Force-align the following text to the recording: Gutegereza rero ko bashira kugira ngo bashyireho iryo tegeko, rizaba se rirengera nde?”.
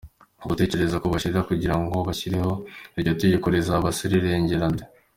Gutegereza 0.47 0.93
rero 0.95 1.03
ko 1.03 1.07
bashira 1.13 1.47
kugira 1.49 1.75
ngo 1.81 1.95
bashyireho 2.07 2.53
iryo 2.99 3.13
tegeko, 3.21 3.45
rizaba 3.53 3.87
se 3.97 4.03
rirengera 4.11 4.65
nde?”. 4.73 4.83